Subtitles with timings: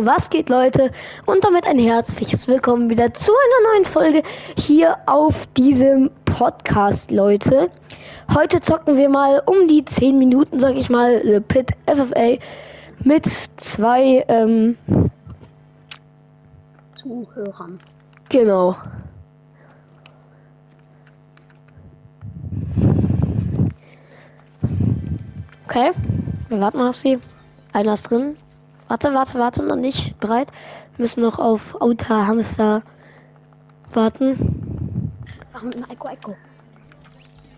[0.00, 0.92] Was geht, Leute?
[1.26, 4.22] Und damit ein herzliches Willkommen wieder zu einer neuen Folge
[4.56, 7.68] hier auf diesem Podcast, Leute.
[8.32, 12.38] Heute zocken wir mal um die 10 Minuten, sag ich mal, The Pit FFA
[13.02, 13.26] mit
[13.56, 14.76] zwei, ähm,
[16.94, 17.80] Zuhörern.
[18.28, 18.76] genau.
[25.66, 25.90] Okay,
[26.48, 27.18] wir warten auf sie.
[27.72, 28.36] Einer ist drin.
[28.88, 30.50] Warte, warte, warte, noch nicht bereit.
[30.96, 32.82] Wir müssen noch auf Auta Hamster
[33.92, 35.12] warten.
[35.52, 36.34] Ach, mit dem Eiko Eiko.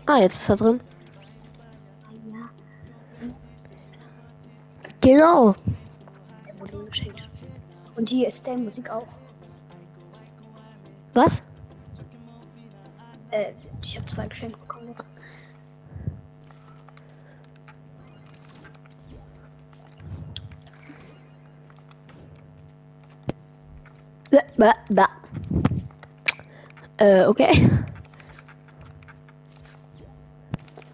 [0.07, 0.79] Ah, jetzt ist er drin.
[2.25, 2.49] Ja,
[4.99, 5.55] Genau.
[6.45, 7.21] der wurde ihm geschenkt.
[7.95, 9.07] Und hier ist der Musik auch.
[11.13, 11.41] Was?
[13.31, 14.89] Äh, ich habe zwei Geschenke bekommen.
[14.89, 15.05] jetzt.
[26.97, 27.69] Äh, okay.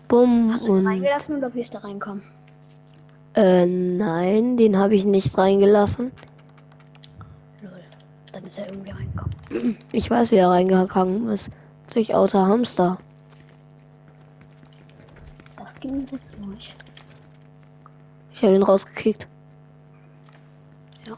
[0.07, 2.23] Bumm Hast du ihn reingelassen oder wirst du da reinkommen?
[3.37, 6.11] äh, nein, den habe ich nicht reingelassen.
[7.61, 7.71] Lol.
[8.31, 9.77] Dann ist er irgendwie reingekommen.
[9.91, 11.51] Ich weiß, wie er reingegangen ist.
[11.93, 12.97] Durch Auto Hamster.
[15.57, 16.75] Das ging jetzt durch.
[18.33, 19.27] Ich habe ihn rausgekickt.
[21.07, 21.15] Ja.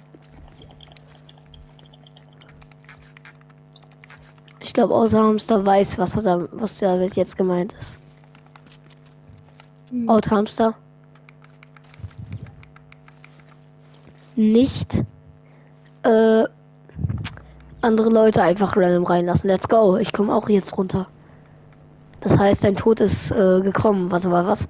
[4.69, 7.97] Ich glaube, außer Hamster weiß, was er da, was damit jetzt gemeint ist.
[9.89, 10.07] Hm.
[10.07, 10.75] Out Hamster.
[14.35, 15.03] Nicht
[16.03, 16.43] äh,
[17.81, 19.47] andere Leute einfach random reinlassen.
[19.47, 19.97] Let's go.
[19.97, 21.07] Ich komme auch jetzt runter.
[22.21, 24.11] Das heißt, dein Tod ist äh, gekommen.
[24.11, 24.67] Warte mal, was?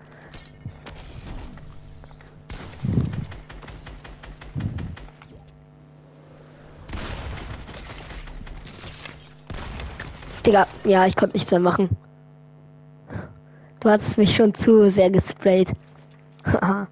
[10.50, 11.96] Digga, ja, ich konnte nichts mehr machen.
[13.82, 15.72] Du hattest mich schon zu sehr gesprayt.
[16.44, 16.88] Haha.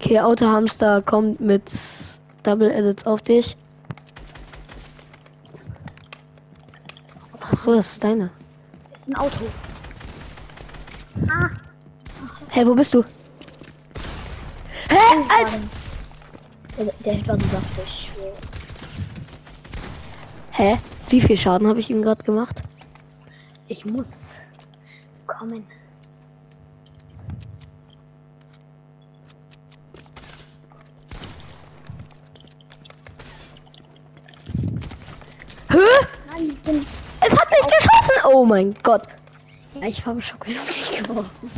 [0.00, 1.70] okay, Autohamster kommt mit
[2.44, 3.54] Double Edits auf dich.
[7.40, 8.30] Ach so, das ist deine.
[8.94, 9.44] Das ist ein Auto.
[11.28, 11.50] Ah,
[12.48, 13.04] Hä, wo bist du?
[14.88, 14.96] Hä,
[15.38, 15.60] als...
[16.78, 18.12] der, der war so saftig.
[20.62, 20.78] Hä?
[21.08, 22.62] Wie viel Schaden habe ich ihm gerade gemacht?
[23.66, 24.36] Ich muss
[25.26, 25.66] kommen.
[35.68, 35.78] Hä?
[36.30, 36.86] Nein, ich bin.
[37.22, 38.32] Es hat mich geschossen!
[38.32, 39.08] Oh mein Gott.
[39.80, 41.50] Ja, ich habe Schockwelle auf dich geworfen.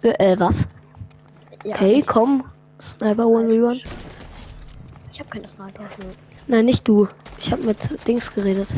[0.00, 0.66] Äh, äh, was?
[1.62, 2.44] Ja, Okay, komm.
[2.80, 3.82] Sniper 1v1.
[5.12, 5.84] Ich habe keine Sniper.
[6.46, 7.06] Nein, nicht du.
[7.40, 8.68] Ich habe mit Dings geredet.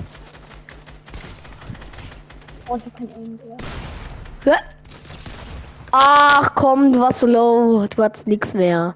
[2.68, 3.56] oh, ich habe kein Aim mehr.
[4.44, 4.62] Hä?
[5.90, 7.86] Ach komm, du warst so low.
[7.86, 8.94] Du hattest nichts mehr.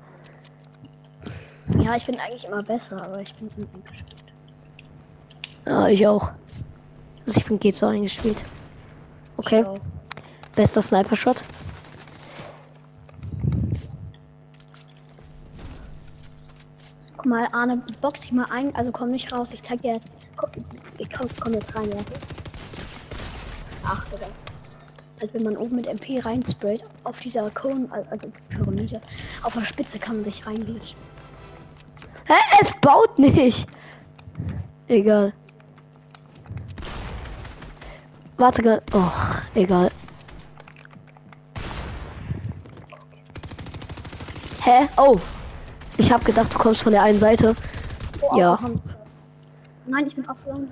[1.79, 4.25] Ja, ich bin eigentlich immer besser, aber ich bin immer eingespielt.
[5.67, 6.31] Ja, ich auch.
[7.27, 8.43] Also ich bin geht so eingespielt.
[9.37, 9.65] Okay,
[10.55, 11.43] bester Sniper-Shot.
[17.27, 20.17] Mal, Arne, box dich mal ein, also komm nicht raus, ich zeig dir jetzt.
[20.99, 21.99] Ich komm, komm jetzt rein, ja.
[23.85, 24.27] Ach, Digga.
[25.21, 29.01] Als wenn man oben mit MP reinsprayt, auf dieser Cone, al- also Pyramide,
[29.43, 30.81] auf der Spitze kann man sich reingehen.
[32.27, 32.35] Hä?
[32.61, 33.67] Es baut nicht.
[34.89, 35.33] Egal.
[38.37, 38.83] Warte.
[38.93, 39.91] Och, egal.
[44.63, 44.89] Hä?
[44.97, 45.17] Oh.
[45.99, 47.55] Ich hab gedacht, du kommst von der einen Seite.
[48.21, 48.59] Oh, Ja.
[49.87, 50.69] Nein, ich bin offline.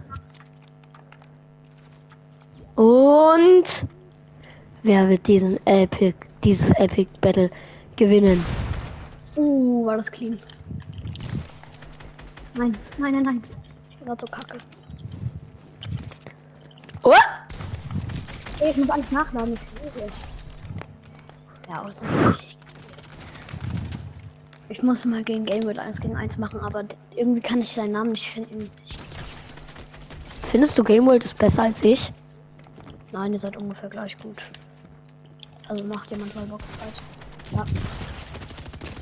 [2.74, 3.86] Und
[4.82, 7.50] wer wird diesen Epic, dieses Epic Battle
[7.96, 8.44] gewinnen?
[9.36, 10.38] Uh, war das clean.
[12.56, 13.42] Nein, nein, nein, nein.
[13.90, 14.58] Ich bin so kacke.
[17.02, 17.12] Oh!
[18.68, 19.58] Ich muss alles nachladen.
[21.68, 22.63] Ja, sonst hab
[24.68, 24.82] ich.
[24.82, 26.84] Muss mal gegen Game World 1 gegen 1 machen, aber
[27.14, 28.70] irgendwie kann ich seinen Namen nicht finden.
[28.84, 28.96] Ich,
[30.50, 32.12] Findest du Game World ist besser als ich?
[33.12, 34.42] nein, ihr seid ungefähr gleich gut.
[35.68, 36.64] Also macht jemand zwei Box
[37.52, 37.64] Ja.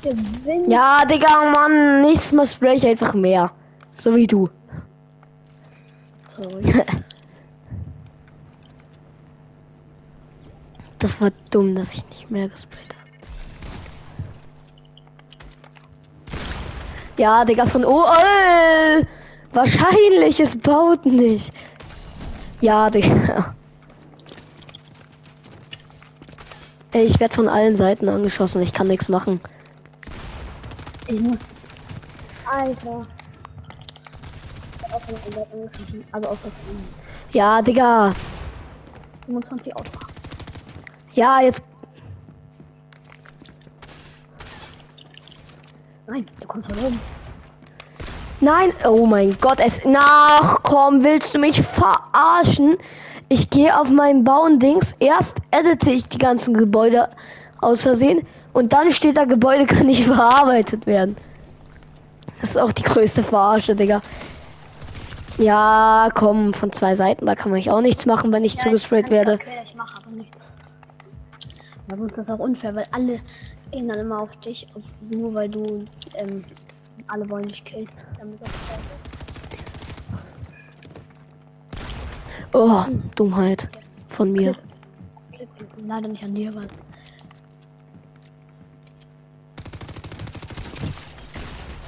[0.03, 0.69] Gewinn.
[0.69, 2.01] Ja, Digga, Mann.
[2.01, 3.51] Nächstes Mal spray ich einfach mehr.
[3.95, 4.49] So wie du.
[6.27, 6.83] Sorry.
[10.99, 13.02] Das war dumm, dass ich nicht mehr gesprayt habe.
[17.17, 19.05] Ja, Digga, von oh, oh
[19.51, 21.53] Wahrscheinlich, es baut nicht.
[22.59, 23.53] Ja, Digga.
[26.91, 28.61] Ey, ich werde von allen Seiten angeschossen.
[28.61, 29.39] Ich kann nichts machen.
[31.07, 31.37] Ich muss.
[32.45, 33.07] Alter.
[36.11, 36.49] Also außer
[37.31, 38.11] Ja, Digga.
[39.25, 39.91] 25 Auto.
[41.13, 41.63] Ja, jetzt.
[46.07, 46.99] Nein, der kommt von oben.
[48.41, 49.85] Nein, oh mein Gott, es.
[49.85, 52.77] Nach, komm, willst du mich verarschen?
[53.29, 54.93] Ich gehe auf meinen Bauen-Dings.
[54.99, 57.09] Erst edite ich die ganzen Gebäude
[57.61, 61.15] aus Versehen und dann steht da Gebäude kann nicht verarbeitet werden.
[62.41, 64.01] Das ist auch die größte Verarsche, Digga.
[65.37, 69.09] Ja, komm, von zwei Seiten, da kann man auch nichts machen, wenn ich ja, zugesprayt
[69.09, 69.35] werde.
[69.35, 70.57] Okay, ich mache aber nichts.
[71.87, 73.19] Aber sonst ist das auch unfair, weil alle
[73.73, 74.67] gehen dann immer auf dich,
[75.09, 76.45] nur weil du, ähm,
[77.07, 77.89] alle wollen dich killen.
[82.53, 82.85] Oh,
[83.15, 83.67] Dummheit
[84.09, 84.55] von mir.
[85.77, 86.65] Leider nicht an dir, aber.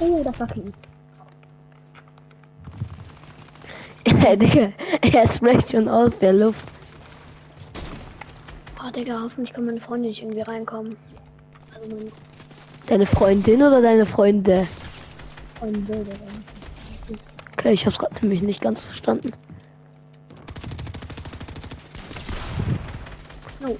[0.00, 0.72] Oh, das war clean.
[4.38, 4.72] Digga,
[5.02, 6.64] er spricht schon aus der Luft.
[8.84, 10.96] Oh, Digga, hoffentlich kann meine Freundin nicht irgendwie reinkommen.
[12.86, 14.66] Deine Freundin oder deine Freunde?
[15.58, 16.04] Freunde,
[17.52, 19.32] Okay, ich hab's gerade nämlich nicht ganz verstanden.
[23.66, 23.76] Oh.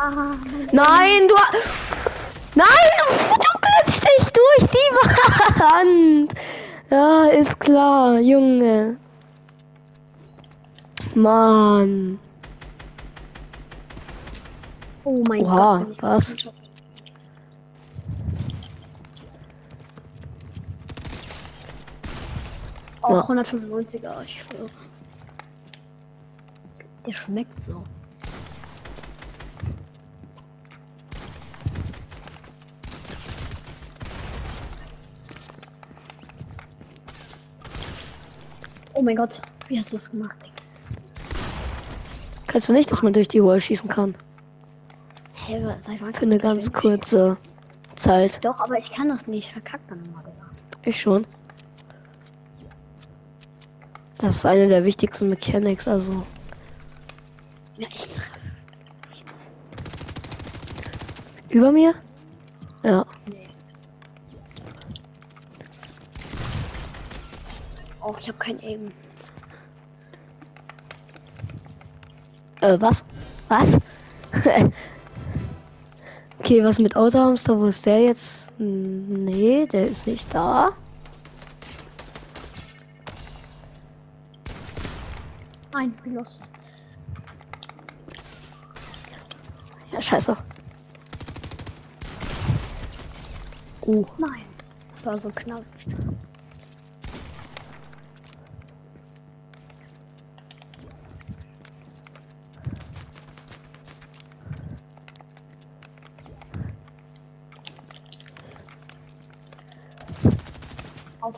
[0.00, 0.34] Ah,
[0.72, 1.34] Nein, du.
[2.54, 2.66] Nein,
[3.08, 6.34] du glitzt dich durch die Wand.
[6.90, 8.96] Ja, ist klar, Junge.
[11.14, 12.18] Mann.
[15.04, 16.02] Oh mein Oha, Gott.
[16.02, 16.34] Was?
[23.08, 24.68] Auch 195er, ich schwöre.
[27.06, 27.82] Der schmeckt so.
[38.92, 40.36] Oh mein Gott, wie hast du es gemacht?
[42.46, 44.14] Kannst du nicht, dass man durch die Wall schießen kann?
[45.32, 45.64] Hey,
[45.96, 47.38] Für eine ganz kurze
[47.96, 48.44] Zeit.
[48.44, 49.50] Doch, aber ich kann das nicht.
[49.52, 50.22] Verkackt dann immer
[50.84, 51.26] Ich schon.
[54.18, 56.24] Das ist eine der wichtigsten Mechanics, also.
[57.76, 58.18] Ja, ich
[59.10, 59.56] nichts.
[61.50, 61.94] Über mir?
[62.82, 63.06] Ja.
[63.26, 63.48] Nee.
[68.02, 68.90] Oh, ich habe kein Aim.
[72.60, 73.04] Äh, was?
[73.48, 73.78] Was?
[76.40, 77.58] okay, was mit Autohamster?
[77.58, 78.52] Wo ist der jetzt?
[78.58, 80.72] Nee, der ist nicht da.
[85.78, 86.50] Nein, lost.
[89.92, 90.36] Ja, scheiße.
[93.82, 94.04] Oh.
[94.18, 94.42] Nein,
[94.90, 95.64] das war so knapp.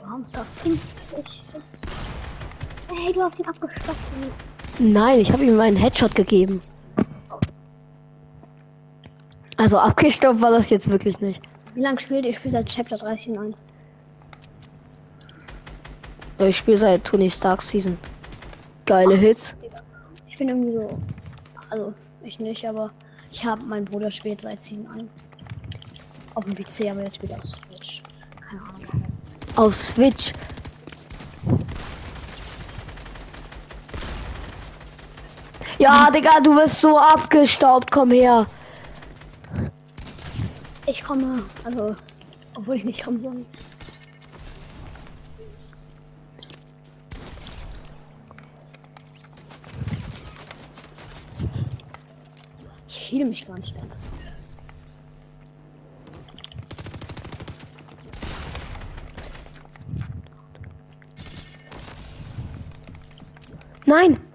[0.09, 1.87] Hamster 50 ist.
[2.95, 3.97] Hey, du hast ihn abgestochen.
[4.79, 6.61] Nein, ich habe ihm einen Headshot gegeben.
[9.57, 11.43] Also abgestoppt war das jetzt wirklich nicht.
[11.75, 12.31] Wie lange spielt ihr?
[12.31, 13.67] Ich spiele seit Chapter 30 1.
[16.39, 17.99] Ich spiele seit Tony Stark Season.
[18.87, 19.55] Geile Ach, Hits.
[20.29, 20.99] Ich bin irgendwie so.
[21.69, 21.93] Also,
[22.25, 22.91] ich nicht, aber
[23.31, 25.13] ich habe meinen Bruder spielt seit Season 1.
[26.35, 28.03] Auf dem PC, aber jetzt spielt auf Switch.
[28.49, 29.11] Keine Ahnung
[29.57, 30.33] auf Switch.
[35.81, 37.91] Ja, Digga, du wirst so abgestaubt.
[37.91, 38.47] Komm her.
[40.87, 41.43] Ich komme.
[41.65, 41.97] Also,
[42.55, 43.47] obwohl ich nicht kommen soll.
[52.87, 53.97] Ich fühle mich gar nicht ganz.
[63.87, 64.30] Nein!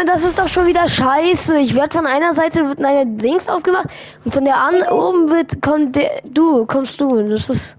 [0.00, 1.58] Junge, das ist doch schon wieder scheiße.
[1.58, 3.88] Ich werde von einer Seite wird eine Dings aufgemacht
[4.24, 7.28] und von der an oben wird kommt der du kommst du.
[7.28, 7.76] Das ist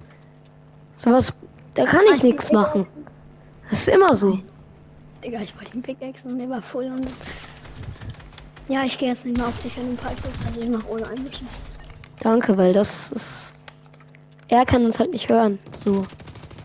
[0.98, 1.34] sowas.
[1.76, 2.86] Da kann ich nichts machen.
[3.70, 4.40] Das ist immer so.
[5.24, 7.08] Digga, ich wollte den Pickaxe und der war voll und.
[8.68, 10.46] Ja, ich gehe jetzt nicht mehr auf dich, wenn du bist.
[10.46, 11.48] Also ich mach ohne Einmischen.
[12.20, 13.54] Danke, weil das ist.
[14.48, 15.60] Er kann uns halt nicht hören.
[15.78, 16.06] So.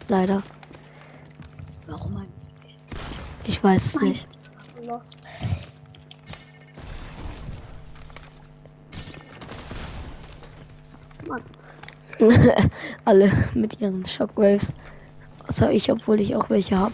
[0.08, 0.42] Leider.
[1.86, 2.28] Warum ein
[3.44, 4.28] Ich weiß es nicht.
[4.84, 5.25] Lost?
[13.04, 14.72] Alle mit ihren Shockwaves.
[15.48, 16.92] Außer ich, obwohl ich auch welche habe.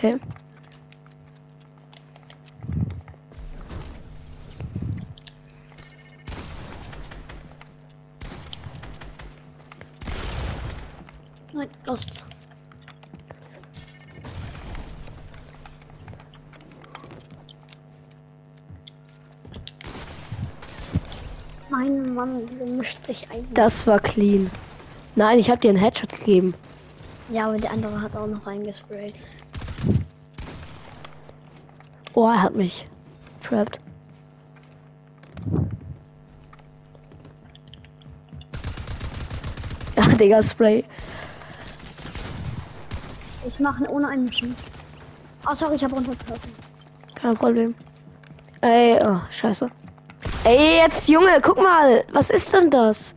[0.00, 0.18] Okay.
[11.52, 12.29] Nein, Lost.
[22.20, 23.48] Mann, mischt sich ein.
[23.54, 24.50] Das war clean.
[25.16, 26.52] Nein, ich habe dir einen Headshot gegeben.
[27.30, 29.26] Ja, aber der andere hat auch noch reingesprayt.
[32.12, 32.86] Oh, er hat mich.
[33.40, 33.80] Trapped.
[39.96, 40.84] Ja, Digga, Spray.
[43.48, 44.54] Ich mache ohne Einmischen.
[45.50, 46.52] Oh, sorry, ich habe runtergetroffen.
[47.14, 47.74] Kein Problem.
[48.60, 49.70] Ey, oh, scheiße.
[50.44, 52.04] Ey, jetzt, Junge, guck mal.
[52.12, 53.14] Was ist denn das?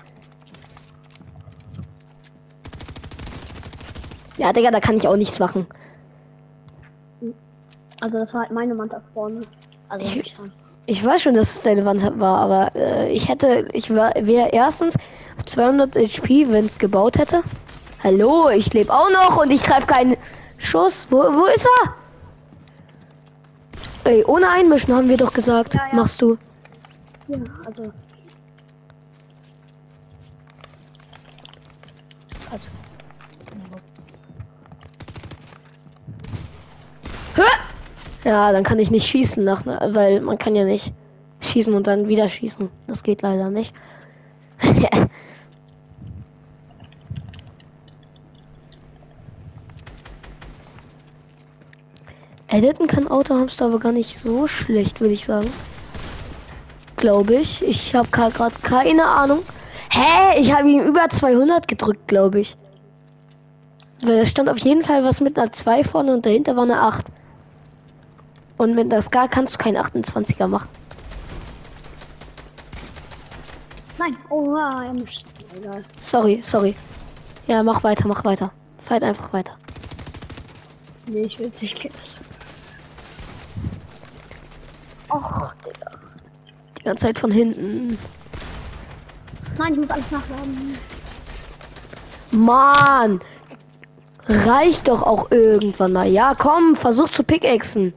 [4.38, 5.66] Ja, Digga, da kann ich auch nichts machen.
[8.02, 9.42] Also, das war halt meine Wand da vorne.
[9.88, 10.36] Also, ich.
[10.86, 14.96] Ich weiß schon, dass es deine Wand war, aber äh, ich hätte, ich wäre erstens
[15.38, 17.42] auf 200 HP, wenn es gebaut hätte.
[18.04, 20.18] Hallo, ich lebe auch noch und ich greife keinen
[20.58, 21.08] Schuss.
[21.10, 21.66] Wo, wo ist
[24.04, 24.12] er?
[24.12, 25.76] Ey, ohne Einmischen haben wir doch gesagt.
[25.76, 25.96] Ja, ja.
[25.96, 26.38] Machst du.
[27.34, 27.84] Ja, also.
[32.52, 32.68] Also.
[38.24, 40.94] Ja, dann kann ich nicht schießen, nach, weil man kann ja nicht
[41.42, 42.70] schießen und dann wieder schießen.
[42.88, 43.74] Das geht leider nicht.
[52.48, 55.52] Editen kann Autohamster aber gar nicht so schlecht, würde ich sagen.
[57.04, 57.62] Glaube ich.
[57.62, 59.44] Ich habe gerade keine Ahnung.
[59.90, 60.40] Hä?
[60.40, 62.56] Ich habe ihm über 200 gedrückt, glaube ich.
[64.02, 66.80] Weil da stand auf jeden Fall was mit einer 2 vorne und dahinter war eine
[66.80, 67.08] 8.
[68.58, 70.70] Und mit der Ska kannst du keinen 28er machen.
[74.00, 74.96] Nein, oh, er.
[75.58, 75.84] Egal.
[76.00, 76.74] Sorry, sorry.
[77.48, 78.50] Ja, mach weiter, mach weiter.
[78.88, 79.58] Fight einfach weiter.
[81.08, 81.94] Nee, ich will nicht killen.
[85.10, 85.54] Och.
[86.84, 87.98] Die ganze Zeit von hinten.
[89.58, 90.78] Nein, ich muss alles nachladen.
[92.32, 93.22] Mann!
[94.28, 96.08] Reicht doch auch irgendwann mal.
[96.08, 97.94] Ja, komm, versuch zu pickaxen.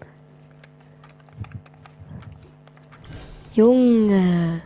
[3.55, 4.63] Junge.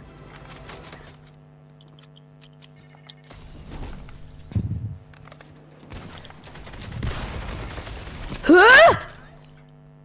[8.46, 8.96] Hä?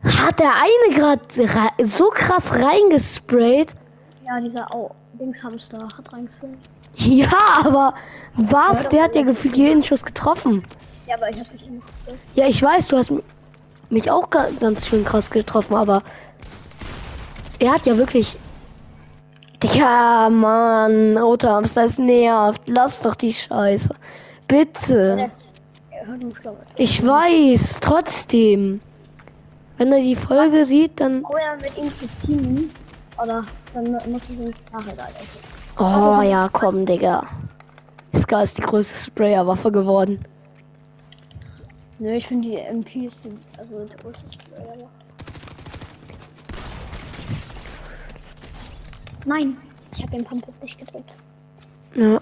[0.08, 3.76] Hat der eine gerade so krass reingesprayt?
[4.25, 6.58] Ja, dieser Au Dingshamster hat reingesprayt.
[6.98, 7.94] Ja, aber
[8.36, 8.88] was?
[8.88, 10.63] Der hat ja gefühlt jeden Schuss getroffen.
[11.08, 11.67] Ja, aber ich hab dich.
[12.36, 13.12] Ja, ich weiß, du hast
[13.89, 16.03] mich auch ga ganz schön krass getroffen, aber
[17.60, 18.38] er hat ja wirklich.
[19.74, 22.62] Ja, Mann, Autohamster, das nervt.
[22.65, 23.89] Lass doch die Scheiße.
[24.48, 25.29] Bitte.
[26.75, 28.79] Ich weiß, trotzdem.
[29.77, 31.24] Wenn er die Folge sieht, dann.
[31.24, 32.72] Vorher mit ihm zu teamen.
[33.22, 33.44] Oder
[33.74, 34.30] dann muss
[34.72, 35.40] nachher da helfen.
[35.78, 37.28] Oh ja, komm, Digga.
[38.16, 40.24] Ska ist die größte Sprayer-Waffe geworden.
[42.00, 44.90] Nö, ich finde die MP ist die, also der größte Spray, aber.
[49.26, 49.58] Nein,
[49.96, 51.18] ich habe den Pump nicht gedrückt.
[51.96, 52.20] Ja.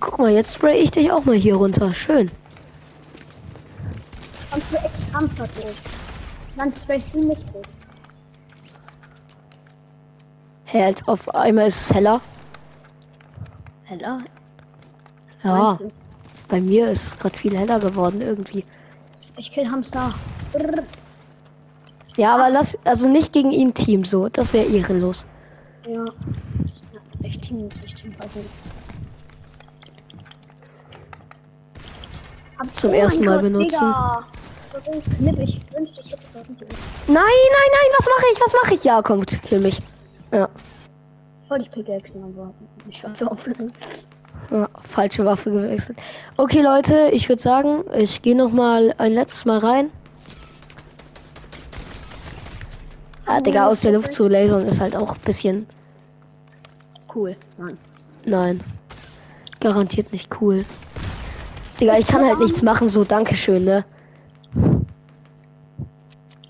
[0.00, 1.92] Guck mal, jetzt spray ich dich auch mal hier runter.
[1.94, 2.30] Schön.
[5.18, 5.50] Tot?
[6.56, 7.66] Dann sprayst du mich tot.
[10.66, 12.20] Hä, als auf einmal ist es heller.
[13.84, 14.18] Heller?
[15.44, 15.78] Ja,
[16.48, 18.64] bei mir ist es gerade viel heller geworden irgendwie.
[19.36, 20.12] Ich kill Hamster.
[20.52, 20.82] Brrr.
[22.16, 24.28] Ja, aber lass, also nicht gegen ihn Team so.
[24.28, 25.26] Das wäre ehrenlos.
[25.86, 26.04] Ja.
[26.66, 26.84] Das ist
[27.22, 28.14] echt Team, echt Team.
[28.18, 28.40] Also.
[32.58, 33.68] Hab- Zum mein ersten Mal Gott, benutzen.
[33.68, 34.24] Digga.
[34.78, 36.34] Ich wünschte, ich hätte es.
[37.08, 38.40] Nein, nein, nein, was mache ich?
[38.40, 38.84] Was mache ich?
[38.84, 39.80] Ja, komm, kill mich.
[40.32, 40.48] Ja.
[41.48, 42.52] Voll die Pickaxe, aber
[42.88, 43.74] ich war zu aufgeregt.
[44.50, 45.98] Ja, falsche Waffe gewechselt.
[46.36, 49.90] Okay, Leute, ich würde sagen, ich gehe noch mal ein letztes Mal rein.
[53.24, 55.66] Ah, Digga, aus der Luft zu lasern ist halt auch ein bisschen.
[57.12, 57.36] Cool.
[57.58, 57.78] Nein.
[58.24, 58.60] Nein.
[59.60, 60.64] Garantiert nicht cool.
[61.80, 63.84] Digga, ich kann halt nichts machen, so Dankeschön, ne?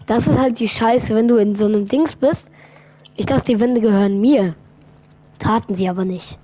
[0.06, 2.50] Das ist halt die Scheiße, wenn du in so einem Dings bist.
[3.16, 4.54] Ich dachte, die Wände gehören mir.
[5.38, 6.38] Taten sie aber nicht.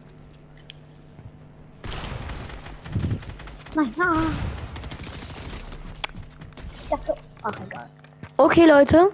[6.91, 7.15] Dachte.
[7.43, 7.89] Ach, egal.
[8.37, 9.11] Okay, Leute.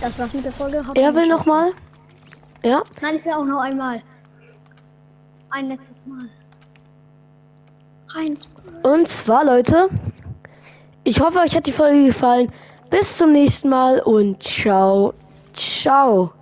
[0.00, 0.86] Das war's mit der Folge.
[0.86, 1.72] Haut Er will noch mal.
[2.64, 2.82] Ja.
[3.02, 4.02] Nein, ich will auch noch einmal.
[5.50, 6.28] Ein letztes Mal.
[8.10, 8.38] Rein.
[8.82, 9.88] Und zwar, Leute,
[11.04, 12.52] ich hoffe, euch hat die Folge gefallen.
[12.90, 15.12] Bis zum nächsten Mal und ciao,
[15.52, 16.32] ciao.